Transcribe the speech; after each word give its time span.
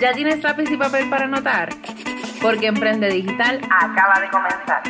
¿Ya 0.00 0.12
tienes 0.12 0.44
lápiz 0.44 0.70
y 0.70 0.76
papel 0.76 1.10
para 1.10 1.24
anotar? 1.24 1.70
Porque 2.40 2.68
Emprende 2.68 3.08
Digital 3.08 3.60
acaba 3.68 4.20
de 4.20 4.28
comenzar. 4.28 4.82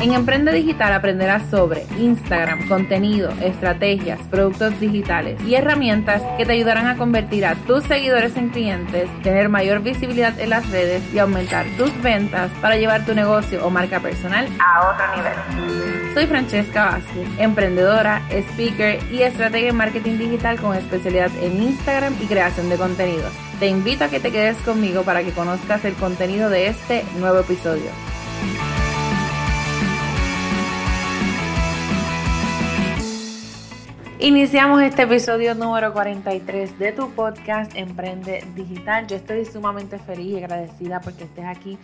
En 0.00 0.14
Emprende 0.14 0.52
Digital 0.52 0.92
aprenderás 0.92 1.50
sobre 1.50 1.86
Instagram, 1.98 2.68
contenido, 2.68 3.30
estrategias, 3.42 4.20
productos 4.28 4.78
digitales 4.78 5.42
y 5.42 5.56
herramientas 5.56 6.22
que 6.38 6.46
te 6.46 6.52
ayudarán 6.52 6.86
a 6.86 6.96
convertir 6.96 7.44
a 7.44 7.56
tus 7.56 7.82
seguidores 7.82 8.36
en 8.36 8.50
clientes, 8.50 9.10
tener 9.22 9.48
mayor 9.48 9.80
visibilidad 9.82 10.38
en 10.38 10.50
las 10.50 10.70
redes 10.70 11.02
y 11.12 11.18
aumentar 11.18 11.66
tus 11.76 11.90
ventas 12.00 12.52
para 12.62 12.76
llevar 12.76 13.04
tu 13.04 13.14
negocio 13.14 13.66
o 13.66 13.70
marca 13.70 13.98
personal 13.98 14.46
a 14.60 14.88
otro 14.88 15.16
nivel. 15.16 16.14
Soy 16.14 16.26
Francesca 16.26 16.84
Vázquez, 16.84 17.28
emprendedora, 17.38 18.22
speaker 18.30 19.00
y 19.10 19.22
estratega 19.22 19.70
en 19.70 19.76
marketing 19.76 20.16
digital 20.16 20.60
con 20.60 20.76
especialidad 20.76 21.30
en 21.42 21.60
Instagram 21.60 22.14
y 22.22 22.26
creación 22.26 22.68
de 22.68 22.76
contenidos. 22.76 23.49
Te 23.60 23.68
invito 23.68 24.04
a 24.04 24.08
que 24.08 24.20
te 24.20 24.32
quedes 24.32 24.56
conmigo 24.62 25.02
para 25.02 25.22
que 25.22 25.32
conozcas 25.32 25.84
el 25.84 25.92
contenido 25.92 26.48
de 26.48 26.68
este 26.68 27.04
nuevo 27.18 27.40
episodio. 27.40 27.90
Iniciamos 34.18 34.80
este 34.82 35.02
episodio 35.02 35.54
número 35.54 35.92
43 35.92 36.78
de 36.78 36.92
tu 36.92 37.10
podcast 37.10 37.76
Emprende 37.76 38.42
Digital. 38.54 39.06
Yo 39.06 39.16
estoy 39.16 39.44
sumamente 39.44 39.98
feliz 39.98 40.32
y 40.32 40.36
agradecida 40.38 41.02
porque 41.02 41.24
estés 41.24 41.44
aquí 41.44 41.78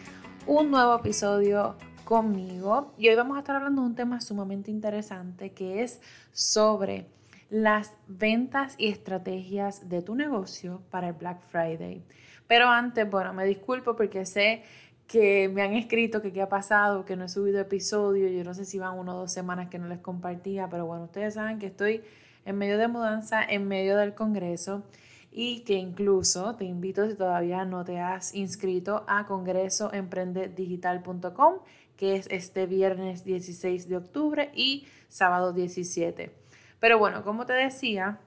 un 0.46 0.70
nuevo 0.70 0.96
episodio 0.96 1.76
conmigo 2.04 2.94
y 2.96 3.10
hoy 3.10 3.16
vamos 3.16 3.36
a 3.36 3.40
estar 3.40 3.54
hablando 3.54 3.82
de 3.82 3.88
un 3.88 3.94
tema 3.94 4.22
sumamente 4.22 4.70
interesante 4.70 5.52
que 5.52 5.82
es 5.82 6.00
sobre 6.32 7.04
las 7.50 7.92
ventas 8.08 8.74
y 8.78 8.88
estrategias 8.88 9.88
de 9.88 10.02
tu 10.02 10.14
negocio 10.14 10.82
para 10.90 11.08
el 11.08 11.14
Black 11.14 11.40
Friday. 11.48 12.04
Pero 12.46 12.68
antes, 12.68 13.10
bueno, 13.10 13.32
me 13.32 13.44
disculpo 13.44 13.96
porque 13.96 14.24
sé 14.26 14.62
que 15.06 15.48
me 15.48 15.62
han 15.62 15.72
escrito 15.74 16.20
que 16.20 16.32
qué 16.32 16.42
ha 16.42 16.48
pasado, 16.48 17.04
que 17.04 17.14
no 17.16 17.26
he 17.26 17.28
subido 17.28 17.60
episodio, 17.60 18.26
yo 18.28 18.42
no 18.42 18.54
sé 18.54 18.64
si 18.64 18.76
van 18.78 18.98
una 18.98 19.14
o 19.14 19.18
dos 19.18 19.32
semanas 19.32 19.68
que 19.68 19.78
no 19.78 19.86
les 19.86 20.00
compartía, 20.00 20.68
pero 20.68 20.86
bueno, 20.86 21.04
ustedes 21.04 21.34
saben 21.34 21.60
que 21.60 21.66
estoy 21.66 22.02
en 22.44 22.58
medio 22.58 22.76
de 22.78 22.88
mudanza, 22.88 23.44
en 23.44 23.68
medio 23.68 23.96
del 23.96 24.14
Congreso 24.14 24.82
y 25.30 25.60
que 25.60 25.74
incluso 25.74 26.56
te 26.56 26.64
invito 26.64 27.08
si 27.08 27.14
todavía 27.14 27.64
no 27.64 27.84
te 27.84 28.00
has 28.00 28.34
inscrito 28.34 29.04
a 29.06 29.26
congresoemprendedigital.com 29.26 31.60
que 31.96 32.16
es 32.16 32.26
este 32.30 32.66
viernes 32.66 33.24
16 33.24 33.88
de 33.88 33.96
octubre 33.96 34.50
y 34.54 34.86
sábado 35.08 35.52
17. 35.52 36.30
Pero 36.80 36.98
bueno, 36.98 37.22
como 37.24 37.46
te 37.46 37.54
decía, 37.54 38.18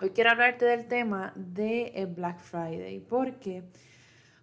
hoy 0.00 0.10
quiero 0.10 0.30
hablarte 0.30 0.64
del 0.64 0.86
tema 0.86 1.32
de 1.34 2.08
Black 2.14 2.38
Friday 2.38 3.00
porque 3.00 3.64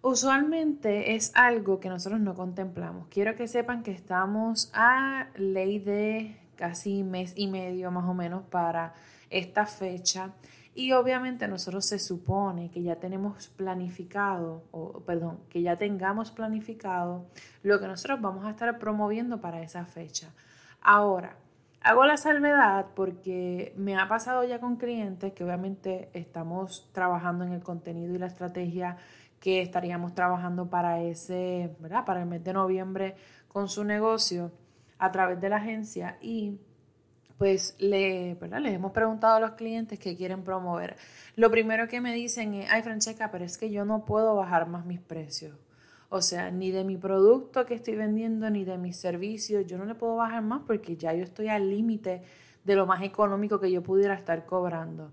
usualmente 0.02 1.14
es 1.14 1.32
algo 1.34 1.80
que 1.80 1.88
nosotros 1.88 2.20
no 2.20 2.34
contemplamos. 2.34 3.08
Quiero 3.08 3.36
que 3.36 3.48
sepan 3.48 3.82
que 3.82 3.92
estamos 3.92 4.70
a 4.74 5.28
ley 5.36 5.78
de 5.78 6.36
casi 6.56 7.02
mes 7.02 7.32
y 7.36 7.48
medio 7.48 7.90
más 7.90 8.04
o 8.04 8.14
menos 8.14 8.44
para 8.44 8.94
esta 9.30 9.66
fecha. 9.66 10.32
Y 10.74 10.92
obviamente 10.92 11.48
nosotros 11.48 11.84
se 11.86 11.98
supone 11.98 12.70
que 12.70 12.82
ya 12.82 12.96
tenemos 12.96 13.48
planificado, 13.48 14.62
o 14.70 15.00
perdón, 15.00 15.40
que 15.48 15.62
ya 15.62 15.76
tengamos 15.76 16.30
planificado 16.30 17.26
lo 17.62 17.80
que 17.80 17.88
nosotros 17.88 18.20
vamos 18.20 18.44
a 18.44 18.50
estar 18.50 18.78
promoviendo 18.78 19.40
para 19.40 19.62
esa 19.62 19.84
fecha. 19.84 20.32
Ahora, 20.80 21.36
hago 21.82 22.04
la 22.04 22.16
salvedad 22.16 22.86
porque 22.94 23.72
me 23.76 23.96
ha 23.96 24.08
pasado 24.08 24.44
ya 24.44 24.60
con 24.60 24.76
clientes 24.76 25.32
que 25.32 25.44
obviamente 25.44 26.10
estamos 26.12 26.90
trabajando 26.92 27.44
en 27.44 27.52
el 27.52 27.62
contenido 27.62 28.14
y 28.14 28.18
la 28.18 28.26
estrategia 28.26 28.96
que 29.40 29.62
estaríamos 29.62 30.14
trabajando 30.14 30.68
para 30.68 31.00
ese, 31.00 31.74
¿verdad? 31.80 32.04
Para 32.04 32.20
el 32.20 32.26
mes 32.26 32.44
de 32.44 32.52
noviembre 32.52 33.16
con 33.48 33.68
su 33.68 33.84
negocio 33.84 34.52
a 34.98 35.10
través 35.10 35.40
de 35.40 35.48
la 35.48 35.56
agencia 35.56 36.18
y 36.20 36.58
pues 37.38 37.74
le, 37.78 38.34
les 38.34 38.74
hemos 38.74 38.92
preguntado 38.92 39.36
a 39.36 39.40
los 39.40 39.52
clientes 39.52 39.98
que 39.98 40.14
quieren 40.14 40.44
promover. 40.44 40.96
Lo 41.36 41.50
primero 41.50 41.88
que 41.88 42.02
me 42.02 42.12
dicen 42.12 42.52
es, 42.52 42.70
ay 42.70 42.82
Francesca, 42.82 43.30
pero 43.30 43.46
es 43.46 43.56
que 43.56 43.70
yo 43.70 43.86
no 43.86 44.04
puedo 44.04 44.36
bajar 44.36 44.68
más 44.68 44.84
mis 44.84 45.00
precios. 45.00 45.56
O 46.10 46.22
sea, 46.22 46.50
ni 46.50 46.72
de 46.72 46.82
mi 46.82 46.96
producto 46.96 47.64
que 47.64 47.74
estoy 47.74 47.94
vendiendo, 47.94 48.50
ni 48.50 48.64
de 48.64 48.76
mis 48.76 48.96
servicios, 48.96 49.64
yo 49.66 49.78
no 49.78 49.84
le 49.84 49.94
puedo 49.94 50.16
bajar 50.16 50.42
más 50.42 50.62
porque 50.66 50.96
ya 50.96 51.14
yo 51.14 51.22
estoy 51.22 51.48
al 51.48 51.70
límite 51.70 52.22
de 52.64 52.74
lo 52.74 52.84
más 52.84 53.02
económico 53.02 53.60
que 53.60 53.70
yo 53.70 53.82
pudiera 53.82 54.14
estar 54.14 54.44
cobrando. 54.44 55.12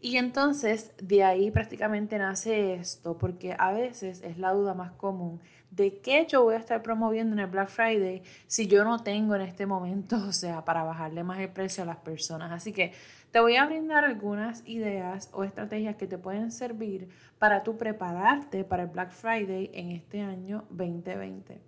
Y 0.00 0.16
entonces 0.16 0.92
de 1.02 1.24
ahí 1.24 1.50
prácticamente 1.50 2.18
nace 2.18 2.74
esto, 2.74 3.18
porque 3.18 3.56
a 3.58 3.72
veces 3.72 4.22
es 4.22 4.38
la 4.38 4.52
duda 4.52 4.74
más 4.74 4.92
común 4.92 5.40
de 5.70 5.98
qué 5.98 6.24
yo 6.28 6.44
voy 6.44 6.54
a 6.54 6.58
estar 6.58 6.82
promoviendo 6.82 7.34
en 7.34 7.40
el 7.40 7.46
Black 7.48 7.68
Friday 7.68 8.22
si 8.46 8.68
yo 8.68 8.84
no 8.84 9.02
tengo 9.02 9.34
en 9.34 9.42
este 9.42 9.66
momento, 9.66 10.16
o 10.28 10.32
sea, 10.32 10.64
para 10.64 10.84
bajarle 10.84 11.24
más 11.24 11.40
el 11.40 11.48
precio 11.48 11.82
a 11.82 11.86
las 11.86 11.98
personas. 11.98 12.52
Así 12.52 12.72
que 12.72 12.92
te 13.30 13.40
voy 13.40 13.56
a 13.56 13.66
brindar 13.66 14.04
algunas 14.04 14.66
ideas 14.66 15.30
o 15.32 15.44
estrategias 15.44 15.96
que 15.96 16.06
te 16.06 16.16
pueden 16.16 16.50
servir 16.50 17.08
para 17.38 17.62
tú 17.62 17.76
prepararte 17.76 18.64
para 18.64 18.84
el 18.84 18.88
Black 18.88 19.12
Friday 19.12 19.70
en 19.74 19.90
este 19.90 20.22
año 20.22 20.64
2020. 20.70 21.60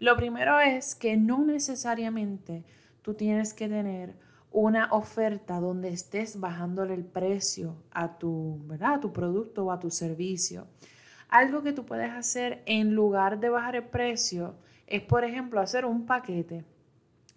Lo 0.00 0.16
primero 0.16 0.58
es 0.58 0.94
que 0.94 1.16
no 1.16 1.44
necesariamente 1.44 2.64
tú 3.02 3.14
tienes 3.14 3.54
que 3.54 3.68
tener 3.68 4.16
una 4.50 4.92
oferta 4.92 5.60
donde 5.60 5.90
estés 5.90 6.40
bajándole 6.40 6.94
el 6.94 7.04
precio 7.04 7.76
a 7.90 8.18
tu, 8.18 8.60
¿verdad? 8.66 8.94
a 8.94 9.00
tu 9.00 9.12
producto 9.12 9.66
o 9.66 9.72
a 9.72 9.78
tu 9.78 9.90
servicio. 9.90 10.66
Algo 11.28 11.62
que 11.62 11.72
tú 11.72 11.84
puedes 11.84 12.10
hacer 12.10 12.62
en 12.66 12.94
lugar 12.94 13.38
de 13.38 13.50
bajar 13.50 13.76
el 13.76 13.84
precio 13.84 14.56
es, 14.86 15.02
por 15.02 15.24
ejemplo, 15.24 15.60
hacer 15.60 15.84
un 15.84 16.06
paquete. 16.06 16.64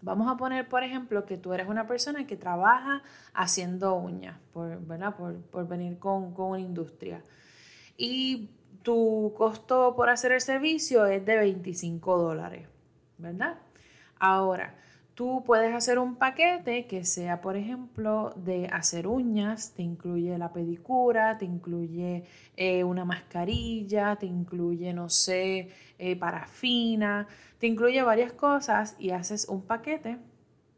Vamos 0.02 0.32
a 0.32 0.38
poner, 0.38 0.68
por 0.68 0.84
ejemplo, 0.84 1.26
que 1.26 1.38
tú 1.38 1.54
eres 1.54 1.68
una 1.68 1.86
persona 1.86 2.26
que 2.26 2.36
trabaja 2.36 3.04
haciendo 3.34 3.96
uñas, 3.96 4.38
por, 4.52 4.80
¿verdad? 4.82 5.16
Por, 5.16 5.68
venir 5.68 6.00
con, 6.00 6.34
con, 6.34 6.52
una 6.52 6.60
industria. 6.60 7.22
Y 7.98 8.50
tu 8.82 9.34
costo 9.38 9.96
por 9.96 10.10
hacer 10.10 10.32
el 10.32 10.42
servicio 10.42 11.06
es 11.06 11.24
de 11.26 11.38
25 11.38 12.18
dólares, 12.18 12.68
¿verdad? 13.18 13.60
Ahora, 14.18 14.76
Tú 15.22 15.44
puedes 15.46 15.72
hacer 15.76 16.00
un 16.00 16.16
paquete 16.16 16.88
que 16.88 17.06
sea, 17.06 17.42
por 17.42 17.56
ejemplo, 17.56 18.34
de 18.38 18.66
hacer 18.66 19.06
uñas, 19.06 19.72
te 19.76 19.84
incluye 19.84 20.36
la 20.40 20.52
pedicura, 20.52 21.38
te 21.38 21.46
incluye 21.46 22.24
eh, 22.58 22.84
una 22.84 23.06
mascarilla, 23.06 24.16
te 24.16 24.26
incluye, 24.26 24.94
no 24.94 25.10
sé, 25.10 25.70
eh, 26.00 26.16
parafina, 26.16 27.28
te 27.60 27.68
incluye 27.68 28.02
varias 28.02 28.34
cosas 28.34 28.96
y 28.98 29.12
haces 29.12 29.48
un 29.48 29.62
paquete 29.62 30.18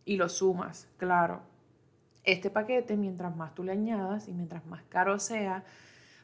y 0.03 0.17
lo 0.17 0.27
sumas, 0.27 0.89
claro. 0.97 1.43
Este 2.25 2.49
paquete, 2.49 2.97
mientras 2.97 3.33
más 3.33 3.55
tú 3.55 3.63
le 3.63 3.71
añadas 3.71 4.27
y 4.27 4.33
mientras 4.33 4.65
más 4.65 4.83
caro 4.89 5.19
sea, 5.19 5.63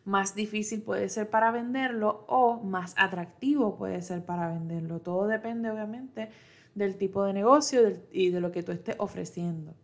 más 0.03 0.35
difícil 0.35 0.81
puede 0.81 1.07
ser 1.07 1.29
para 1.29 1.51
venderlo 1.51 2.25
o 2.27 2.59
más 2.59 2.95
atractivo 2.97 3.77
puede 3.77 4.01
ser 4.01 4.25
para 4.25 4.49
venderlo. 4.49 4.99
Todo 4.99 5.25
depende, 5.27 5.71
obviamente, 5.71 6.29
del 6.79 6.97
tipo 6.97 7.23
de 7.23 7.33
negocio 7.33 7.81
y 8.11 8.31
de 8.31 8.41
lo 8.41 8.51
que 8.51 8.63
tú 8.63 8.71
estés 8.71 8.95
ofreciendo. 8.97 9.75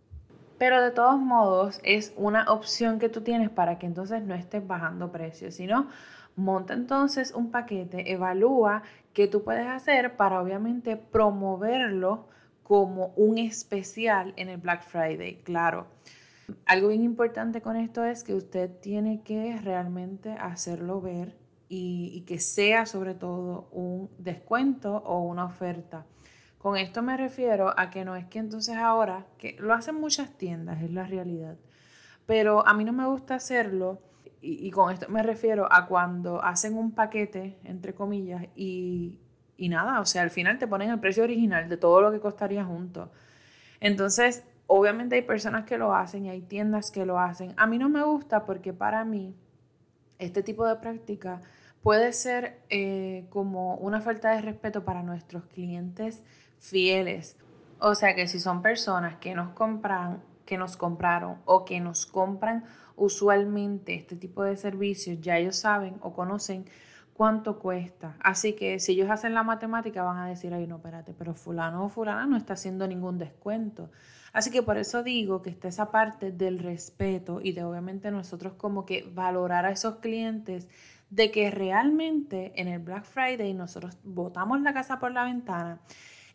Pero 0.58 0.82
de 0.82 0.92
todos 0.92 1.20
modos 1.20 1.80
es 1.84 2.14
una 2.16 2.52
opción 2.52 2.98
que 2.98 3.10
tú 3.10 3.22
tienes 3.22 3.50
para 3.50 3.78
que 3.78 3.86
entonces 3.86 4.24
no 4.24 4.34
estés 4.34 4.66
bajando 4.66 5.12
precios, 5.12 5.56
sino 5.56 5.88
monta 6.36 6.74
entonces 6.74 7.34
un 7.34 7.52
paquete, 7.52 8.12
evalúa 8.12 8.84
qué 9.14 9.28
tú 9.28 9.44
puedes 9.44 9.68
hacer 9.68 10.16
para 10.16 10.42
obviamente 10.42 10.98
promoverlo 10.98 12.28
como 12.64 13.14
un 13.16 13.38
especial 13.38 14.34
en 14.38 14.50
el 14.50 14.58
Black 14.58 14.84
Friday, 14.84 15.42
claro. 15.44 15.88
Algo 16.66 16.90
bien 16.90 17.04
importante 17.04 17.62
con 17.62 17.76
esto 17.76 18.04
es 18.04 18.24
que 18.24 18.34
usted 18.34 18.72
tiene 18.80 19.22
que 19.24 19.58
realmente 19.62 20.32
hacerlo 20.32 21.02
ver 21.02 21.36
y, 21.70 22.12
y 22.14 22.22
que 22.22 22.40
sea 22.40 22.86
sobre 22.86 23.14
todo 23.14 23.68
un 23.72 24.10
descuento 24.18 24.98
o 24.98 25.22
una 25.22 25.46
oferta. 25.46 26.06
Con 26.66 26.78
esto 26.78 27.04
me 27.04 27.16
refiero 27.16 27.80
a 27.80 27.92
que 27.92 28.04
no 28.06 28.16
es 28.16 28.26
que 28.26 28.40
entonces 28.40 28.76
ahora, 28.76 29.28
que 29.38 29.56
lo 29.60 29.72
hacen 29.72 29.94
muchas 29.94 30.36
tiendas, 30.36 30.82
es 30.82 30.90
la 30.90 31.04
realidad, 31.04 31.58
pero 32.26 32.68
a 32.68 32.74
mí 32.74 32.84
no 32.84 32.92
me 32.92 33.06
gusta 33.06 33.36
hacerlo 33.36 34.02
y, 34.42 34.72
con 34.72 34.92
esto 34.92 35.08
me 35.08 35.22
refiero 35.22 35.72
a 35.72 35.86
cuando 35.86 36.44
hacen 36.44 36.76
un 36.76 36.96
paquete, 36.96 37.60
entre 37.66 37.94
comillas, 37.94 38.48
y, 38.56 39.20
y 39.58 39.70
nada, 39.70 40.00
o 40.00 40.06
sea, 40.08 40.24
al 40.24 40.32
final 40.32 40.58
te 40.58 40.66
ponen 40.66 40.90
el 40.90 41.00
precio 41.00 41.22
original 41.22 41.70
de 41.70 41.78
todo 41.78 42.02
lo 42.02 42.12
que 42.12 42.20
costaría 42.20 42.66
junto. 42.66 43.12
Entonces, 43.80 44.44
obviamente 44.66 45.18
hay 45.18 45.22
personas 45.22 45.66
que 45.66 45.78
lo 45.78 45.94
hacen 45.94 46.26
y 46.26 46.32
hay 46.32 46.42
tiendas 46.42 46.90
que 46.90 47.06
lo 47.06 47.20
hacen. 47.20 47.54
A 47.58 47.68
mí 47.68 47.78
no 47.78 47.90
me 47.90 48.02
gusta 48.02 48.44
porque 48.44 48.74
para 48.74 49.06
mí 49.06 49.36
este 50.18 50.42
tipo 50.42 50.66
de 50.66 50.78
práctica 50.78 51.42
puede 51.84 52.12
ser 52.14 52.62
eh, 52.72 53.28
como 53.30 53.76
una 53.76 54.02
falta 54.02 54.32
de 54.32 54.42
respeto 54.42 54.84
para 54.84 55.04
nuestros 55.04 55.46
clientes 55.46 56.24
fieles. 56.60 57.38
O 57.80 57.96
sea 57.96 58.16
que 58.16 58.28
si 58.28 58.40
son 58.40 58.62
personas 58.62 59.18
que 59.18 59.36
nos 59.36 59.50
compran 59.54 60.22
que 60.46 60.58
nos 60.58 60.78
compraron 60.78 61.38
o 61.46 61.66
que 61.66 61.80
nos 61.80 62.06
compran 62.06 62.66
usualmente 62.96 63.96
este 63.96 64.16
tipo 64.16 64.44
de 64.44 64.56
servicios, 64.56 65.20
ya 65.20 65.38
ellos 65.38 65.58
saben 65.58 65.98
o 66.02 66.14
conocen 66.14 66.66
cuánto 67.14 67.60
cuesta. 67.60 68.16
Así 68.20 68.54
que 68.54 68.80
si 68.80 68.94
ellos 68.94 69.10
hacen 69.10 69.34
la 69.34 69.44
matemática 69.44 70.04
van 70.04 70.18
a 70.18 70.28
decir, 70.28 70.54
ay, 70.54 70.68
no, 70.68 70.78
espérate, 70.78 71.14
pero 71.14 71.34
fulano 71.34 71.86
o 71.86 71.90
fulana 71.90 72.26
no 72.26 72.38
está 72.38 72.54
haciendo 72.54 72.88
ningún 72.88 73.18
descuento. 73.18 73.90
Así 74.34 74.52
que 74.52 74.62
por 74.62 74.78
eso 74.78 75.02
digo 75.02 75.42
que 75.42 75.50
está 75.50 75.70
esa 75.70 75.92
parte 75.92 76.32
del 76.32 76.60
respeto 76.60 77.40
y 77.42 77.54
de 77.54 77.64
obviamente 77.64 78.12
nosotros 78.12 78.54
como 78.54 78.86
que 78.86 79.10
valorar 79.14 79.66
a 79.66 79.72
esos 79.72 79.96
clientes 79.96 80.68
de 81.10 81.32
que 81.32 81.52
realmente 81.52 82.52
en 82.60 82.68
el 82.68 82.80
Black 82.80 83.06
Friday 83.06 83.54
nosotros 83.54 83.98
botamos 84.04 84.62
la 84.62 84.74
casa 84.74 85.00
por 85.00 85.12
la 85.12 85.24
ventana 85.24 85.80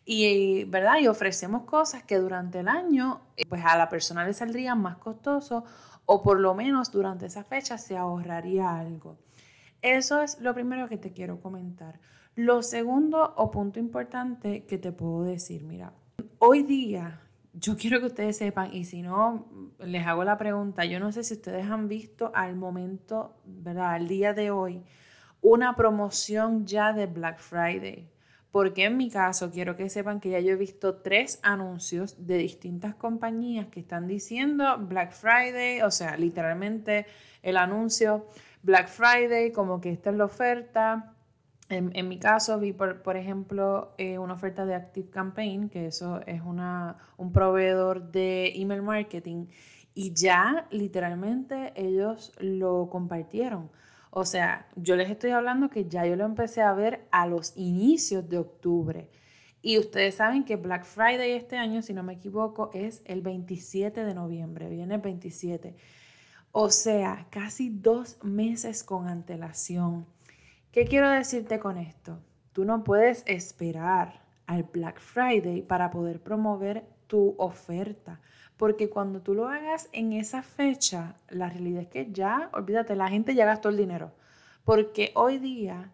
y, 0.05 0.63
¿verdad? 0.65 0.99
y 0.99 1.07
ofrecemos 1.07 1.63
cosas 1.63 2.03
que 2.03 2.17
durante 2.17 2.59
el 2.59 2.67
año 2.67 3.21
eh, 3.37 3.43
pues 3.47 3.63
a 3.65 3.77
la 3.77 3.89
persona 3.89 4.25
le 4.25 4.33
saldrían 4.33 4.81
más 4.81 4.97
costoso 4.97 5.63
o 6.05 6.23
por 6.23 6.39
lo 6.39 6.53
menos 6.53 6.91
durante 6.91 7.27
esa 7.27 7.43
fecha 7.43 7.77
se 7.77 7.97
ahorraría 7.97 8.75
algo. 8.75 9.17
Eso 9.81 10.21
es 10.21 10.39
lo 10.39 10.53
primero 10.53 10.87
que 10.87 10.97
te 10.97 11.11
quiero 11.11 11.39
comentar. 11.39 11.99
Lo 12.35 12.63
segundo 12.63 13.33
o 13.35 13.51
punto 13.51 13.79
importante 13.79 14.65
que 14.65 14.77
te 14.77 14.91
puedo 14.91 15.23
decir, 15.23 15.63
mira, 15.63 15.93
hoy 16.39 16.63
día 16.63 17.21
yo 17.53 17.75
quiero 17.75 17.99
que 17.99 18.05
ustedes 18.07 18.37
sepan, 18.37 18.73
y 18.73 18.85
si 18.85 19.01
no, 19.01 19.45
les 19.79 20.05
hago 20.07 20.23
la 20.23 20.37
pregunta, 20.37 20.85
yo 20.85 20.99
no 20.99 21.11
sé 21.11 21.23
si 21.23 21.33
ustedes 21.33 21.65
han 21.65 21.87
visto 21.87 22.31
al 22.33 22.55
momento, 22.55 23.35
¿verdad? 23.45 23.93
Al 23.93 24.07
día 24.07 24.33
de 24.33 24.51
hoy, 24.51 24.83
una 25.41 25.75
promoción 25.75 26.65
ya 26.65 26.93
de 26.93 27.07
Black 27.07 27.39
Friday. 27.39 28.09
Porque 28.51 28.85
en 28.85 28.97
mi 28.97 29.09
caso 29.09 29.49
quiero 29.49 29.77
que 29.77 29.89
sepan 29.89 30.19
que 30.19 30.29
ya 30.29 30.39
yo 30.39 30.51
he 30.51 30.57
visto 30.57 30.95
tres 30.95 31.39
anuncios 31.41 32.27
de 32.27 32.37
distintas 32.37 32.95
compañías 32.95 33.67
que 33.67 33.79
están 33.79 34.07
diciendo 34.07 34.77
Black 34.77 35.13
Friday, 35.13 35.81
o 35.81 35.91
sea, 35.91 36.17
literalmente 36.17 37.05
el 37.43 37.55
anuncio 37.55 38.27
Black 38.61 38.89
Friday, 38.89 39.51
como 39.51 39.79
que 39.79 39.91
esta 39.91 40.09
es 40.09 40.17
la 40.17 40.25
oferta, 40.25 41.13
en, 41.71 42.09
mi 42.09 42.19
caso 42.19 42.59
vi, 42.59 42.73
por, 42.73 43.01
por 43.01 43.15
ejemplo, 43.15 43.93
eh, 43.97 44.17
una 44.17 44.33
oferta 44.33 44.65
de 44.65 44.75
Active 44.75 45.09
Campaign, 45.09 45.69
que 45.69 45.87
eso 45.87 46.19
es 46.27 46.41
una, 46.41 46.97
un 47.15 47.31
proveedor 47.31 48.11
de 48.11 48.51
email 48.55 48.81
marketing, 48.81 49.47
y 49.93 50.13
ya 50.13 50.67
literalmente 50.71 51.71
ellos 51.75 52.33
lo 52.39 52.89
compartieron. 52.89 53.69
O 54.11 54.25
sea, 54.25 54.67
yo 54.75 54.97
les 54.97 55.09
estoy 55.09 55.31
hablando 55.31 55.69
que 55.69 55.85
ya 55.85 56.05
yo 56.05 56.17
lo 56.17 56.25
empecé 56.25 56.61
a 56.61 56.73
ver 56.73 57.07
a 57.11 57.27
los 57.27 57.53
inicios 57.55 58.27
de 58.27 58.37
octubre. 58.37 59.09
Y 59.61 59.77
ustedes 59.77 60.15
saben 60.15 60.43
que 60.43 60.57
Black 60.57 60.83
Friday 60.83 61.31
este 61.31 61.57
año, 61.57 61.81
si 61.81 61.93
no 61.93 62.03
me 62.03 62.13
equivoco, 62.13 62.71
es 62.73 63.01
el 63.05 63.21
27 63.21 64.03
de 64.03 64.13
noviembre, 64.13 64.67
viene 64.69 64.95
el 64.95 65.01
27. 65.01 65.77
O 66.51 66.69
sea, 66.69 67.27
casi 67.29 67.69
dos 67.69 68.21
meses 68.21 68.83
con 68.83 69.07
antelación. 69.07 70.05
¿Qué 70.73 70.85
quiero 70.85 71.09
decirte 71.09 71.59
con 71.59 71.77
esto? 71.77 72.19
Tú 72.51 72.65
no 72.65 72.83
puedes 72.83 73.23
esperar 73.27 74.21
al 74.45 74.63
Black 74.63 74.99
Friday 74.99 75.61
para 75.61 75.89
poder 75.89 76.21
promover 76.21 76.83
tu 77.11 77.35
oferta, 77.37 78.21
porque 78.55 78.89
cuando 78.89 79.19
tú 79.19 79.33
lo 79.33 79.49
hagas 79.49 79.89
en 79.91 80.13
esa 80.13 80.43
fecha, 80.43 81.17
la 81.27 81.49
realidad 81.49 81.81
es 81.81 81.89
que 81.89 82.09
ya, 82.09 82.49
olvídate, 82.53 82.95
la 82.95 83.09
gente 83.09 83.35
ya 83.35 83.43
gastó 83.45 83.67
el 83.67 83.75
dinero, 83.75 84.13
porque 84.63 85.11
hoy 85.15 85.37
día 85.37 85.91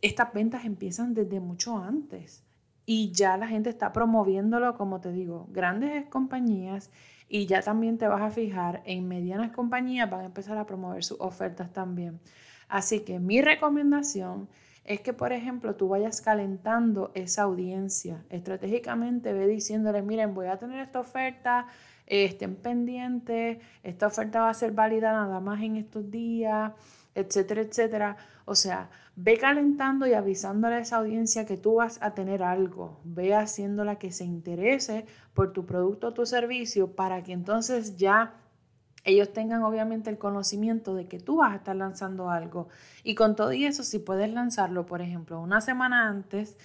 estas 0.00 0.32
ventas 0.32 0.64
empiezan 0.64 1.12
desde 1.12 1.40
mucho 1.40 1.76
antes. 1.76 2.44
Y 2.86 3.10
ya 3.10 3.36
la 3.36 3.48
gente 3.48 3.68
está 3.68 3.92
promoviéndolo, 3.92 4.76
como 4.76 5.00
te 5.00 5.10
digo, 5.10 5.48
grandes 5.50 6.06
compañías. 6.06 6.92
Y 7.28 7.46
ya 7.46 7.62
también 7.62 7.98
te 7.98 8.06
vas 8.06 8.22
a 8.22 8.30
fijar 8.30 8.80
en 8.84 9.08
medianas 9.08 9.50
compañías, 9.50 10.08
van 10.08 10.20
a 10.20 10.26
empezar 10.26 10.56
a 10.56 10.66
promover 10.66 11.02
sus 11.02 11.20
ofertas 11.20 11.72
también. 11.72 12.20
Así 12.68 13.00
que 13.00 13.18
mi 13.18 13.42
recomendación 13.42 14.48
es 14.84 15.00
que, 15.00 15.12
por 15.12 15.32
ejemplo, 15.32 15.76
tú 15.76 15.88
vayas 15.88 16.20
calentando 16.20 17.12
esa 17.14 17.42
audiencia. 17.42 18.24
Estratégicamente 18.28 19.32
ve 19.32 19.46
diciéndoles, 19.46 20.04
miren, 20.04 20.34
voy 20.34 20.46
a 20.46 20.58
tener 20.58 20.80
esta 20.80 21.00
oferta, 21.00 21.66
estén 22.06 22.56
pendientes, 22.56 23.58
esta 23.82 24.06
oferta 24.06 24.40
va 24.40 24.50
a 24.50 24.54
ser 24.54 24.72
válida 24.72 25.12
nada 25.12 25.40
más 25.40 25.62
en 25.62 25.76
estos 25.76 26.10
días, 26.10 26.72
etcétera, 27.14 27.60
etcétera. 27.60 28.16
O 28.44 28.54
sea, 28.54 28.90
ve 29.14 29.36
calentando 29.38 30.06
y 30.06 30.14
avisándole 30.14 30.76
a 30.76 30.80
esa 30.80 30.96
audiencia 30.96 31.46
que 31.46 31.56
tú 31.56 31.74
vas 31.74 32.02
a 32.02 32.14
tener 32.14 32.42
algo. 32.42 33.00
Ve 33.04 33.34
haciéndola 33.34 33.96
que 33.96 34.10
se 34.10 34.24
interese 34.24 35.06
por 35.34 35.52
tu 35.52 35.66
producto 35.66 36.08
o 36.08 36.14
tu 36.14 36.26
servicio 36.26 36.96
para 36.96 37.22
que 37.22 37.32
entonces 37.32 37.96
ya 37.96 38.34
ellos 39.04 39.32
tengan 39.32 39.62
obviamente 39.62 40.10
el 40.10 40.18
conocimiento 40.18 40.94
de 40.94 41.06
que 41.06 41.18
tú 41.18 41.38
vas 41.38 41.52
a 41.52 41.56
estar 41.56 41.76
lanzando 41.76 42.30
algo. 42.30 42.68
Y 43.02 43.14
con 43.14 43.34
todo 43.36 43.52
y 43.52 43.64
eso, 43.64 43.82
si 43.82 43.98
puedes 43.98 44.30
lanzarlo, 44.30 44.86
por 44.86 45.00
ejemplo, 45.00 45.40
una 45.40 45.60
semana 45.60 46.08
antes, 46.08 46.56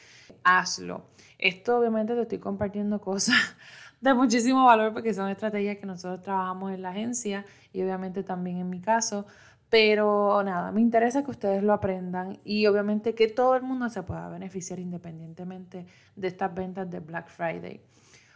hazlo. 0.43 1.05
Esto 1.37 1.77
obviamente 1.77 2.15
te 2.15 2.21
estoy 2.21 2.39
compartiendo 2.39 2.99
cosas 2.99 3.35
de 4.01 4.13
muchísimo 4.13 4.65
valor 4.65 4.93
porque 4.93 5.13
son 5.13 5.29
estrategias 5.29 5.77
que 5.77 5.85
nosotros 5.85 6.21
trabajamos 6.21 6.73
en 6.73 6.81
la 6.81 6.89
agencia 6.89 7.45
y 7.71 7.81
obviamente 7.81 8.23
también 8.23 8.57
en 8.57 8.69
mi 8.69 8.81
caso. 8.81 9.25
Pero 9.69 10.43
nada, 10.43 10.71
me 10.71 10.81
interesa 10.81 11.23
que 11.23 11.31
ustedes 11.31 11.63
lo 11.63 11.73
aprendan 11.73 12.39
y 12.43 12.67
obviamente 12.67 13.15
que 13.15 13.27
todo 13.27 13.55
el 13.55 13.63
mundo 13.63 13.89
se 13.89 14.03
pueda 14.03 14.29
beneficiar 14.29 14.79
independientemente 14.79 15.87
de 16.15 16.27
estas 16.27 16.53
ventas 16.53 16.89
de 16.89 16.99
Black 16.99 17.29
Friday. 17.29 17.81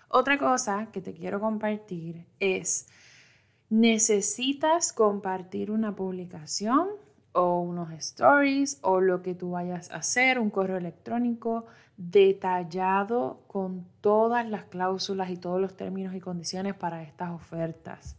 Otra 0.10 0.40
cosa 0.40 0.88
que 0.92 1.01
te 1.01 1.13
quiero 1.13 1.40
compartir 1.40 2.25
es 2.40 2.88
necesitas 3.69 4.94
compartir 4.94 5.71
una 5.71 5.95
publicación 5.95 6.88
o 7.31 7.60
unos 7.60 7.92
stories 7.92 8.80
o 8.81 9.01
lo 9.01 9.21
que 9.21 9.36
tú 9.36 9.51
vayas 9.51 9.92
a 9.92 9.98
hacer, 9.98 10.39
un 10.39 10.50
correo 10.50 10.77
electrónico 10.77 11.66
detallado 11.98 13.42
con 13.48 13.86
todas 14.01 14.48
las 14.50 14.63
cláusulas 14.63 15.30
y 15.30 15.38
todos 15.38 15.60
los 15.60 15.75
términos 15.75 16.16
y 16.16 16.19
condiciones 16.19 16.74
para 16.74 17.04
estas 17.04 17.31
ofertas. 17.31 18.16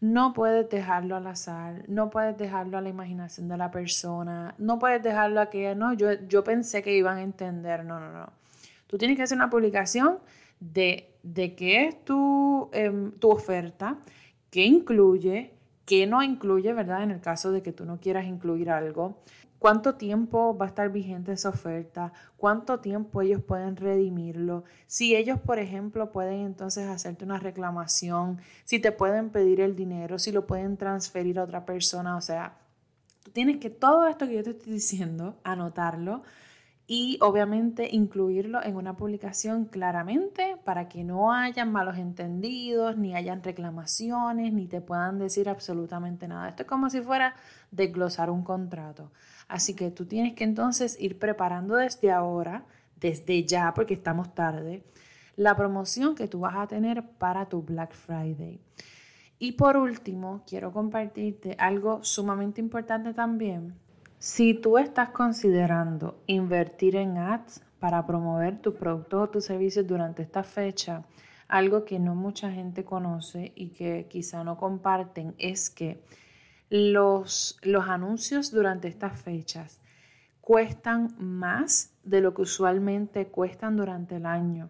No 0.00 0.32
puedes 0.32 0.70
dejarlo 0.70 1.16
al 1.16 1.26
azar, 1.26 1.84
no 1.88 2.08
puedes 2.08 2.38
dejarlo 2.38 2.78
a 2.78 2.80
la 2.80 2.88
imaginación 2.88 3.48
de 3.48 3.56
la 3.56 3.70
persona, 3.70 4.54
no 4.56 4.78
puedes 4.78 5.02
dejarlo 5.02 5.40
a 5.40 5.50
que, 5.50 5.74
no, 5.74 5.92
yo, 5.92 6.12
yo 6.28 6.44
pensé 6.44 6.82
que 6.82 6.96
iban 6.96 7.18
a 7.18 7.22
entender, 7.22 7.84
no, 7.84 7.98
no, 8.00 8.12
no. 8.12 8.32
Tú 8.86 8.96
tienes 8.96 9.16
que 9.16 9.24
hacer 9.24 9.36
una 9.36 9.50
publicación 9.50 10.18
de, 10.60 11.10
de 11.22 11.54
qué 11.54 11.86
es 11.86 12.04
tu, 12.04 12.70
em, 12.72 13.12
tu 13.12 13.30
oferta, 13.30 13.98
qué 14.50 14.64
incluye, 14.64 15.54
qué 15.84 16.06
no 16.06 16.22
incluye, 16.22 16.72
¿verdad? 16.72 17.02
En 17.02 17.10
el 17.10 17.20
caso 17.20 17.52
de 17.52 17.62
que 17.62 17.72
tú 17.72 17.84
no 17.84 18.00
quieras 18.00 18.26
incluir 18.26 18.70
algo. 18.70 19.22
¿Cuánto 19.58 19.96
tiempo 19.96 20.56
va 20.56 20.66
a 20.66 20.68
estar 20.68 20.90
vigente 20.90 21.32
esa 21.32 21.48
oferta? 21.48 22.12
¿Cuánto 22.36 22.78
tiempo 22.78 23.22
ellos 23.22 23.42
pueden 23.42 23.74
redimirlo? 23.74 24.62
Si 24.86 25.16
ellos, 25.16 25.40
por 25.40 25.58
ejemplo, 25.58 26.12
pueden 26.12 26.46
entonces 26.46 26.88
hacerte 26.88 27.24
una 27.24 27.40
reclamación, 27.40 28.38
si 28.64 28.78
te 28.78 28.92
pueden 28.92 29.30
pedir 29.30 29.60
el 29.60 29.74
dinero, 29.74 30.20
si 30.20 30.30
lo 30.30 30.46
pueden 30.46 30.76
transferir 30.76 31.40
a 31.40 31.42
otra 31.42 31.66
persona. 31.66 32.16
O 32.16 32.20
sea, 32.20 32.56
tú 33.24 33.32
tienes 33.32 33.56
que 33.56 33.68
todo 33.68 34.06
esto 34.06 34.28
que 34.28 34.36
yo 34.36 34.44
te 34.44 34.50
estoy 34.50 34.74
diciendo, 34.74 35.40
anotarlo 35.42 36.22
y 36.90 37.18
obviamente 37.20 37.86
incluirlo 37.94 38.64
en 38.64 38.74
una 38.74 38.96
publicación 38.96 39.66
claramente 39.66 40.56
para 40.64 40.88
que 40.88 41.04
no 41.04 41.34
hayan 41.34 41.70
malos 41.70 41.98
entendidos, 41.98 42.96
ni 42.96 43.14
hayan 43.14 43.42
reclamaciones, 43.42 44.54
ni 44.54 44.66
te 44.66 44.80
puedan 44.80 45.18
decir 45.18 45.50
absolutamente 45.50 46.26
nada. 46.26 46.48
Esto 46.48 46.62
es 46.62 46.68
como 46.68 46.88
si 46.88 47.02
fuera 47.02 47.34
desglosar 47.70 48.30
un 48.30 48.42
contrato. 48.42 49.12
Así 49.48 49.76
que 49.76 49.90
tú 49.90 50.06
tienes 50.06 50.32
que 50.32 50.44
entonces 50.44 50.98
ir 50.98 51.18
preparando 51.18 51.76
desde 51.76 52.10
ahora, 52.10 52.64
desde 52.96 53.44
ya, 53.44 53.74
porque 53.74 53.92
estamos 53.92 54.34
tarde, 54.34 54.82
la 55.36 55.54
promoción 55.54 56.14
que 56.14 56.26
tú 56.26 56.40
vas 56.40 56.56
a 56.56 56.68
tener 56.68 57.06
para 57.18 57.50
tu 57.50 57.60
Black 57.60 57.92
Friday. 57.92 58.62
Y 59.38 59.52
por 59.52 59.76
último, 59.76 60.42
quiero 60.46 60.72
compartirte 60.72 61.54
algo 61.58 62.02
sumamente 62.02 62.62
importante 62.62 63.12
también 63.12 63.74
si 64.18 64.54
tú 64.54 64.78
estás 64.78 65.10
considerando 65.10 66.22
invertir 66.26 66.96
en 66.96 67.18
ads 67.18 67.62
para 67.78 68.04
promover 68.06 68.60
tus 68.60 68.74
productos 68.74 69.22
o 69.22 69.30
tus 69.30 69.44
servicios 69.44 69.86
durante 69.86 70.22
esta 70.22 70.42
fecha, 70.42 71.04
algo 71.46 71.84
que 71.84 71.98
no 71.98 72.14
mucha 72.14 72.50
gente 72.50 72.84
conoce 72.84 73.52
y 73.54 73.68
que 73.68 74.06
quizá 74.10 74.42
no 74.42 74.56
comparten 74.56 75.34
es 75.38 75.70
que 75.70 76.02
los, 76.68 77.58
los 77.62 77.88
anuncios 77.88 78.50
durante 78.50 78.88
estas 78.88 79.20
fechas 79.22 79.80
cuestan 80.40 81.14
más 81.18 81.94
de 82.02 82.20
lo 82.20 82.34
que 82.34 82.42
usualmente 82.42 83.28
cuestan 83.28 83.76
durante 83.76 84.16
el 84.16 84.26
año. 84.26 84.68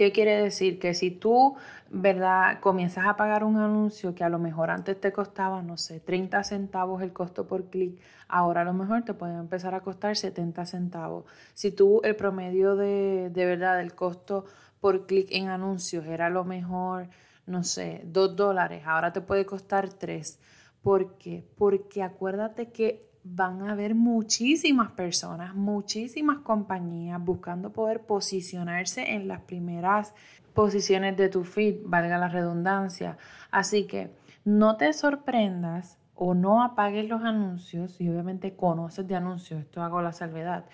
¿Qué 0.00 0.12
quiere 0.12 0.42
decir? 0.42 0.78
Que 0.78 0.94
si 0.94 1.10
tú, 1.10 1.56
¿verdad? 1.90 2.58
Comienzas 2.60 3.04
a 3.04 3.16
pagar 3.16 3.44
un 3.44 3.58
anuncio 3.58 4.14
que 4.14 4.24
a 4.24 4.30
lo 4.30 4.38
mejor 4.38 4.70
antes 4.70 4.98
te 4.98 5.12
costaba, 5.12 5.60
no 5.60 5.76
sé, 5.76 6.00
30 6.00 6.42
centavos 6.42 7.02
el 7.02 7.12
costo 7.12 7.46
por 7.46 7.68
clic, 7.68 8.00
ahora 8.26 8.62
a 8.62 8.64
lo 8.64 8.72
mejor 8.72 9.02
te 9.04 9.12
puede 9.12 9.34
empezar 9.34 9.74
a 9.74 9.82
costar 9.82 10.16
70 10.16 10.64
centavos. 10.64 11.26
Si 11.52 11.70
tú 11.70 12.00
el 12.02 12.16
promedio 12.16 12.76
de, 12.76 13.28
de 13.28 13.44
verdad 13.44 13.76
del 13.76 13.94
costo 13.94 14.46
por 14.80 15.04
clic 15.04 15.28
en 15.32 15.48
anuncios 15.50 16.06
era 16.06 16.28
a 16.28 16.30
lo 16.30 16.46
mejor, 16.46 17.10
no 17.44 17.62
sé, 17.62 18.00
2 18.06 18.34
dólares, 18.36 18.84
ahora 18.86 19.12
te 19.12 19.20
puede 19.20 19.44
costar 19.44 19.90
3. 19.90 20.40
¿Por 20.80 21.18
qué? 21.18 21.44
Porque 21.58 22.02
acuérdate 22.02 22.72
que 22.72 23.09
van 23.22 23.62
a 23.62 23.72
haber 23.72 23.94
muchísimas 23.94 24.92
personas, 24.92 25.54
muchísimas 25.54 26.38
compañías 26.38 27.22
buscando 27.22 27.72
poder 27.72 28.00
posicionarse 28.00 29.14
en 29.14 29.28
las 29.28 29.40
primeras 29.42 30.14
posiciones 30.54 31.16
de 31.16 31.28
tu 31.28 31.44
feed, 31.44 31.80
valga 31.84 32.18
la 32.18 32.28
redundancia. 32.28 33.18
Así 33.50 33.86
que 33.86 34.10
no 34.44 34.76
te 34.76 34.92
sorprendas 34.92 35.98
o 36.14 36.34
no 36.34 36.62
apagues 36.62 37.08
los 37.08 37.22
anuncios 37.22 38.00
y 38.00 38.08
obviamente 38.08 38.54
conoces 38.54 39.06
de 39.06 39.16
anuncios, 39.16 39.60
esto 39.60 39.82
hago 39.82 40.02
la 40.02 40.12
salvedad. 40.12 40.64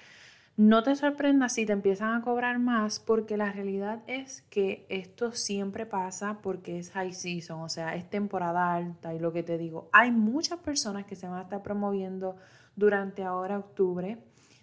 No 0.58 0.82
te 0.82 0.96
sorprendas 0.96 1.52
si 1.52 1.66
te 1.66 1.74
empiezan 1.74 2.14
a 2.14 2.22
cobrar 2.22 2.58
más 2.58 2.98
porque 2.98 3.36
la 3.36 3.52
realidad 3.52 4.02
es 4.06 4.40
que 4.48 4.86
esto 4.88 5.32
siempre 5.32 5.84
pasa 5.84 6.38
porque 6.40 6.78
es 6.78 6.92
high 6.92 7.12
season, 7.12 7.60
o 7.60 7.68
sea, 7.68 7.94
es 7.94 8.08
temporada 8.08 8.72
alta 8.72 9.12
y 9.12 9.18
lo 9.18 9.34
que 9.34 9.42
te 9.42 9.58
digo, 9.58 9.90
hay 9.92 10.10
muchas 10.10 10.58
personas 10.60 11.04
que 11.04 11.14
se 11.14 11.28
van 11.28 11.40
a 11.40 11.42
estar 11.42 11.62
promoviendo 11.62 12.36
durante 12.74 13.22
ahora 13.22 13.58
octubre, 13.58 14.16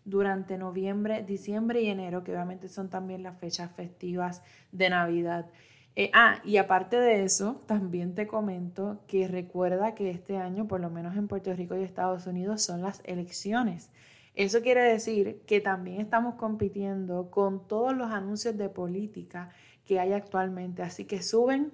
durante 0.04 0.58
noviembre, 0.58 1.22
diciembre 1.22 1.84
y 1.84 1.90
enero, 1.90 2.24
que 2.24 2.32
obviamente 2.32 2.70
son 2.70 2.90
también 2.90 3.22
las 3.22 3.38
fechas 3.38 3.72
festivas 3.72 4.42
de 4.72 4.90
Navidad. 4.90 5.46
Eh, 5.96 6.10
ah, 6.16 6.42
y 6.44 6.58
aparte 6.58 6.98
de 6.98 7.24
eso, 7.24 7.62
también 7.68 8.16
te 8.16 8.26
comento 8.26 9.04
que 9.08 9.28
recuerda 9.28 9.94
que 9.94 10.10
este 10.10 10.38
año, 10.38 10.68
por 10.68 10.80
lo 10.80 10.90
menos 10.90 11.16
en 11.16 11.28
Puerto 11.28 11.54
Rico 11.54 11.76
y 11.78 11.84
Estados 11.84 12.26
Unidos, 12.26 12.64
son 12.64 12.82
las 12.82 13.00
elecciones. 13.06 13.92
Eso 14.36 14.62
quiere 14.62 14.82
decir 14.82 15.42
que 15.46 15.62
también 15.62 16.02
estamos 16.02 16.36
compitiendo 16.36 17.30
con 17.30 17.68
todos 17.68 17.96
los 17.96 18.12
anuncios 18.12 18.58
de 18.58 18.70
política 18.70 19.50
que 19.86 20.00
hay 20.00 20.14
actualmente, 20.14 20.82
así 20.82 21.06
que 21.06 21.22
suben 21.22 21.72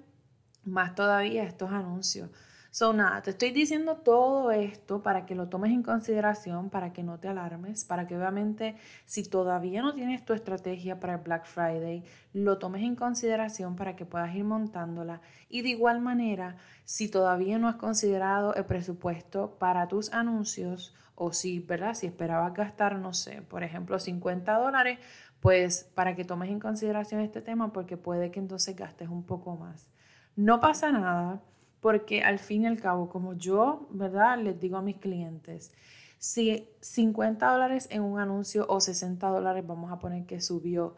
más 0.64 0.94
todavía 0.94 1.44
estos 1.44 1.70
anuncios. 1.70 2.30
So, 2.72 2.92
nada, 2.92 3.20
te 3.20 3.30
estoy 3.30 3.50
diciendo 3.50 3.96
todo 3.96 4.52
esto 4.52 5.02
para 5.02 5.26
que 5.26 5.34
lo 5.34 5.48
tomes 5.48 5.72
en 5.72 5.82
consideración, 5.82 6.70
para 6.70 6.92
que 6.92 7.02
no 7.02 7.18
te 7.18 7.26
alarmes, 7.26 7.84
para 7.84 8.06
que 8.06 8.16
obviamente 8.16 8.76
si 9.06 9.24
todavía 9.24 9.82
no 9.82 9.92
tienes 9.92 10.24
tu 10.24 10.34
estrategia 10.34 11.00
para 11.00 11.14
el 11.14 11.20
Black 11.20 11.46
Friday, 11.46 12.04
lo 12.32 12.58
tomes 12.58 12.82
en 12.84 12.94
consideración 12.94 13.74
para 13.74 13.96
que 13.96 14.06
puedas 14.06 14.32
ir 14.36 14.44
montándola. 14.44 15.20
Y 15.48 15.62
de 15.62 15.70
igual 15.70 16.00
manera, 16.00 16.58
si 16.84 17.08
todavía 17.08 17.58
no 17.58 17.66
has 17.66 17.74
considerado 17.74 18.54
el 18.54 18.66
presupuesto 18.66 19.56
para 19.58 19.88
tus 19.88 20.12
anuncios, 20.12 20.94
o 21.22 21.34
si, 21.34 21.60
¿verdad? 21.60 21.92
Si 21.92 22.06
esperabas 22.06 22.54
gastar, 22.54 22.96
no 22.96 23.12
sé, 23.12 23.42
por 23.42 23.62
ejemplo, 23.62 23.98
50 23.98 24.54
dólares, 24.54 24.98
pues 25.40 25.84
para 25.94 26.16
que 26.16 26.24
tomes 26.24 26.48
en 26.48 26.58
consideración 26.58 27.20
este 27.20 27.42
tema 27.42 27.74
porque 27.74 27.98
puede 27.98 28.30
que 28.30 28.40
entonces 28.40 28.74
gastes 28.74 29.10
un 29.10 29.24
poco 29.24 29.54
más. 29.54 29.90
No 30.34 30.60
pasa 30.60 30.90
nada 30.90 31.42
porque 31.80 32.22
al 32.22 32.38
fin 32.38 32.62
y 32.62 32.68
al 32.68 32.80
cabo, 32.80 33.10
como 33.10 33.34
yo, 33.34 33.86
¿verdad? 33.90 34.38
Les 34.38 34.58
digo 34.58 34.78
a 34.78 34.82
mis 34.82 34.96
clientes, 34.96 35.74
si 36.16 36.70
50 36.80 37.52
dólares 37.52 37.88
en 37.90 38.00
un 38.00 38.18
anuncio 38.18 38.64
o 38.70 38.80
60 38.80 39.28
dólares, 39.28 39.66
vamos 39.66 39.92
a 39.92 39.98
poner 39.98 40.24
que 40.24 40.40
subió, 40.40 40.96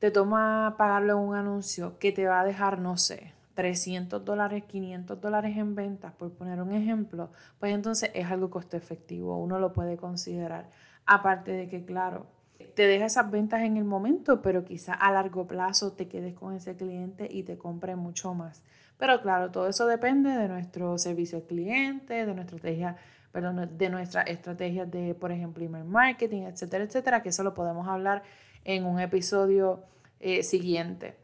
te 0.00 0.10
toma 0.10 0.74
pagarlo 0.78 1.12
en 1.12 1.28
un 1.28 1.36
anuncio 1.36 1.96
que 2.00 2.10
te 2.10 2.26
va 2.26 2.40
a 2.40 2.44
dejar, 2.44 2.80
no 2.80 2.96
sé, 2.96 3.34
300 3.60 4.24
dólares, 4.24 4.64
500 4.64 5.20
dólares 5.20 5.54
en 5.58 5.74
ventas, 5.74 6.14
por 6.14 6.32
poner 6.32 6.62
un 6.62 6.72
ejemplo, 6.72 7.30
pues 7.58 7.74
entonces 7.74 8.10
es 8.14 8.24
algo 8.24 8.48
costo 8.48 8.78
efectivo, 8.78 9.36
uno 9.36 9.58
lo 9.58 9.74
puede 9.74 9.98
considerar. 9.98 10.70
Aparte 11.04 11.52
de 11.52 11.68
que, 11.68 11.84
claro, 11.84 12.26
te 12.74 12.86
deja 12.86 13.04
esas 13.04 13.30
ventas 13.30 13.60
en 13.60 13.76
el 13.76 13.84
momento, 13.84 14.40
pero 14.40 14.64
quizá 14.64 14.94
a 14.94 15.12
largo 15.12 15.46
plazo 15.46 15.92
te 15.92 16.08
quedes 16.08 16.32
con 16.32 16.54
ese 16.54 16.74
cliente 16.74 17.28
y 17.30 17.42
te 17.42 17.58
compre 17.58 17.96
mucho 17.96 18.32
más. 18.32 18.62
Pero 18.96 19.20
claro, 19.20 19.50
todo 19.50 19.68
eso 19.68 19.86
depende 19.86 20.30
de 20.30 20.48
nuestro 20.48 20.96
servicio 20.96 21.36
al 21.36 21.44
cliente, 21.44 22.14
de 22.14 22.34
nuestra 22.34 22.56
estrategia, 22.56 22.96
perdón, 23.30 23.76
de 23.76 23.90
nuestra 23.90 24.22
estrategia 24.22 24.86
de, 24.86 25.14
por 25.14 25.32
ejemplo, 25.32 25.62
email 25.62 25.84
marketing, 25.84 26.44
etcétera, 26.44 26.84
etcétera, 26.84 27.22
que 27.22 27.28
eso 27.28 27.42
lo 27.42 27.52
podemos 27.52 27.86
hablar 27.86 28.22
en 28.64 28.86
un 28.86 29.00
episodio 29.00 29.84
eh, 30.18 30.42
siguiente. 30.42 31.14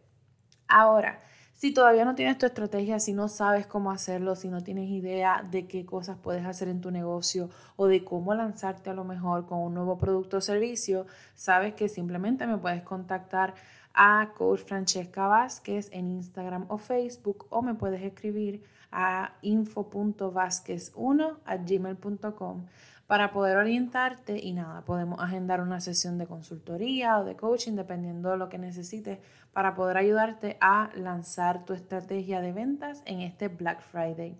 Ahora, 0.69 1.21
si 1.57 1.73
todavía 1.73 2.05
no 2.05 2.15
tienes 2.15 2.37
tu 2.37 2.45
estrategia, 2.45 3.01
si 3.01 3.15
no 3.15 3.29
sabes 3.29 3.67
cómo 3.67 3.91
hacerlo, 3.91 4.37
si 4.37 4.51
no 4.51 4.63
tienes 4.63 4.91
idea 4.91 5.43
de 5.51 5.67
qué 5.67 5.87
cosas 5.87 6.19
puedes 6.23 6.45
hacer 6.45 6.69
en 6.69 6.83
tu 6.83 6.91
negocio 6.91 7.49
o 7.77 7.87
de 7.87 8.05
cómo 8.05 8.35
lanzarte 8.35 8.91
a 8.91 8.95
lo 8.95 9.05
mejor 9.05 9.47
con 9.47 9.61
un 9.61 9.73
nuevo 9.73 9.97
producto 9.97 10.37
o 10.37 10.41
servicio, 10.43 11.07
sabes 11.35 11.73
que 11.73 11.89
simplemente 11.89 12.47
me 12.47 12.59
puedes 12.59 12.83
contactar 12.83 13.55
a 13.95 14.33
Coach 14.37 14.65
Francesca 14.65 15.27
Vázquez 15.29 15.89
en 15.93 16.11
Instagram 16.11 16.67
o 16.69 16.77
Facebook 16.77 17.47
o 17.49 17.63
me 17.63 17.75
puedes 17.75 18.03
escribir 18.03 18.63
a 18.93 19.33
info.vázquez1 19.41 21.37
a 21.43 21.57
gmail.com 21.57 22.67
para 23.07 23.33
poder 23.33 23.57
orientarte 23.57 24.39
y 24.43 24.53
nada, 24.53 24.83
podemos 24.83 25.21
agendar 25.21 25.61
una 25.61 25.81
sesión 25.81 26.19
de 26.19 26.27
consultoría 26.27 27.21
o 27.21 27.25
de 27.25 27.37
coaching 27.37 27.75
dependiendo 27.75 28.31
de 28.31 28.37
lo 28.37 28.49
que 28.49 28.59
necesites 28.59 29.21
para 29.53 29.75
poder 29.75 29.97
ayudarte 29.97 30.57
a 30.61 30.91
lanzar 30.97 31.65
tu 31.65 31.73
estrategia 31.73 32.41
de 32.41 32.53
ventas 32.53 33.03
en 33.07 33.21
este 33.21 33.47
Black 33.49 33.81
Friday. 33.81 34.37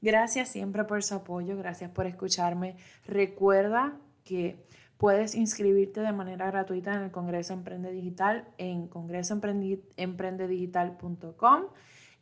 Gracias 0.00 0.48
siempre 0.48 0.84
por 0.84 1.02
su 1.02 1.16
apoyo, 1.16 1.58
gracias 1.58 1.90
por 1.90 2.06
escucharme. 2.06 2.76
Recuerda 3.06 3.98
que 4.24 4.64
puedes 4.96 5.34
inscribirte 5.34 6.00
de 6.00 6.12
manera 6.12 6.50
gratuita 6.50 6.94
en 6.94 7.02
el 7.02 7.10
Congreso 7.10 7.52
Emprende 7.52 7.92
Digital 7.92 8.48
en 8.58 8.86
congresoemprendedigital.com 8.88 11.64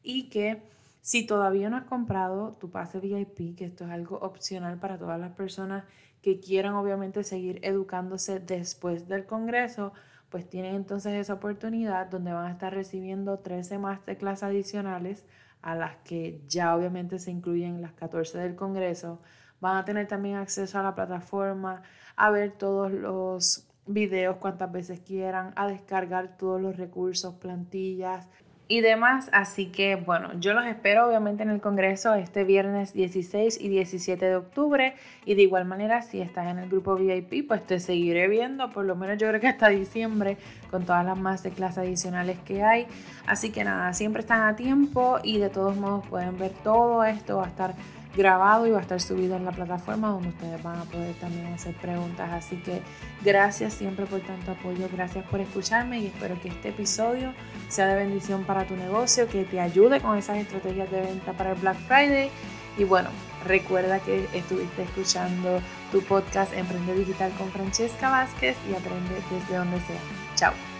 y 0.02 0.30
que 0.30 0.62
si 1.06 1.24
todavía 1.24 1.70
no 1.70 1.76
has 1.76 1.84
comprado 1.84 2.54
tu 2.54 2.72
pase 2.72 2.98
VIP, 2.98 3.56
que 3.56 3.66
esto 3.66 3.84
es 3.84 3.90
algo 3.92 4.16
opcional 4.16 4.76
para 4.80 4.98
todas 4.98 5.20
las 5.20 5.30
personas 5.30 5.84
que 6.20 6.40
quieran 6.40 6.74
obviamente 6.74 7.22
seguir 7.22 7.60
educándose 7.62 8.40
después 8.40 9.06
del 9.06 9.24
Congreso, 9.24 9.92
pues 10.30 10.48
tienen 10.48 10.74
entonces 10.74 11.12
esa 11.12 11.34
oportunidad 11.34 12.08
donde 12.08 12.32
van 12.32 12.46
a 12.46 12.50
estar 12.50 12.74
recibiendo 12.74 13.38
13 13.38 13.78
masterclass 13.78 14.42
adicionales 14.42 15.24
a 15.62 15.76
las 15.76 15.94
que 15.98 16.42
ya 16.48 16.74
obviamente 16.74 17.20
se 17.20 17.30
incluyen 17.30 17.82
las 17.82 17.92
14 17.92 18.38
del 18.38 18.56
Congreso. 18.56 19.20
Van 19.60 19.76
a 19.76 19.84
tener 19.84 20.08
también 20.08 20.34
acceso 20.34 20.76
a 20.80 20.82
la 20.82 20.96
plataforma, 20.96 21.82
a 22.16 22.30
ver 22.30 22.50
todos 22.50 22.90
los 22.90 23.68
videos 23.86 24.38
cuantas 24.38 24.72
veces 24.72 24.98
quieran, 24.98 25.52
a 25.54 25.68
descargar 25.68 26.36
todos 26.36 26.60
los 26.60 26.76
recursos, 26.76 27.36
plantillas, 27.36 28.28
y 28.68 28.80
demás. 28.80 29.28
Así 29.32 29.66
que 29.66 29.96
bueno, 29.96 30.30
yo 30.40 30.52
los 30.54 30.66
espero 30.66 31.06
obviamente 31.06 31.42
en 31.42 31.50
el 31.50 31.60
Congreso 31.60 32.14
este 32.14 32.44
viernes 32.44 32.92
16 32.92 33.60
y 33.60 33.68
17 33.68 34.24
de 34.24 34.36
octubre. 34.36 34.94
Y 35.24 35.34
de 35.34 35.42
igual 35.42 35.64
manera, 35.64 36.02
si 36.02 36.20
estás 36.20 36.46
en 36.46 36.58
el 36.58 36.68
grupo 36.68 36.96
VIP, 36.96 37.46
pues 37.46 37.66
te 37.66 37.80
seguiré 37.80 38.28
viendo, 38.28 38.70
por 38.70 38.84
lo 38.84 38.96
menos 38.96 39.18
yo 39.18 39.28
creo 39.28 39.40
que 39.40 39.48
hasta 39.48 39.68
diciembre, 39.68 40.36
con 40.70 40.84
todas 40.84 41.04
las 41.04 41.18
más 41.18 41.42
clases 41.42 41.78
adicionales 41.78 42.38
que 42.44 42.62
hay. 42.62 42.86
Así 43.26 43.50
que 43.50 43.64
nada, 43.64 43.92
siempre 43.92 44.20
están 44.20 44.42
a 44.42 44.56
tiempo 44.56 45.18
y 45.22 45.38
de 45.38 45.48
todos 45.48 45.76
modos 45.76 46.06
pueden 46.08 46.38
ver 46.38 46.52
todo 46.62 47.04
esto, 47.04 47.38
va 47.38 47.44
a 47.44 47.48
estar 47.48 47.74
grabado 48.16 48.66
y 48.66 48.70
va 48.70 48.78
a 48.78 48.82
estar 48.82 49.00
subido 49.00 49.36
en 49.36 49.44
la 49.44 49.52
plataforma 49.52 50.08
donde 50.08 50.28
ustedes 50.28 50.62
van 50.62 50.78
a 50.78 50.84
poder 50.84 51.14
también 51.14 51.46
hacer 51.46 51.74
preguntas. 51.74 52.30
Así 52.32 52.56
que 52.56 52.80
gracias 53.24 53.74
siempre 53.74 54.06
por 54.06 54.20
tanto 54.20 54.52
apoyo, 54.52 54.88
gracias 54.92 55.24
por 55.26 55.40
escucharme 55.40 56.00
y 56.00 56.06
espero 56.06 56.40
que 56.40 56.48
este 56.48 56.70
episodio 56.70 57.32
sea 57.68 57.86
de 57.86 57.96
bendición 57.96 58.44
para 58.44 58.64
tu 58.64 58.76
negocio, 58.76 59.28
que 59.28 59.44
te 59.44 59.60
ayude 59.60 60.00
con 60.00 60.16
esas 60.16 60.38
estrategias 60.38 60.90
de 60.90 61.00
venta 61.00 61.32
para 61.32 61.52
el 61.52 61.58
Black 61.58 61.78
Friday. 61.86 62.30
Y 62.78 62.84
bueno, 62.84 63.08
recuerda 63.46 64.00
que 64.00 64.28
estuviste 64.34 64.82
escuchando 64.82 65.60
tu 65.92 66.02
podcast 66.02 66.52
Emprende 66.52 66.94
Digital 66.94 67.32
con 67.38 67.50
Francesca 67.50 68.10
Vázquez 68.10 68.56
y 68.70 68.74
aprende 68.74 69.14
desde 69.30 69.56
donde 69.56 69.80
sea. 69.80 70.00
Chao. 70.34 70.75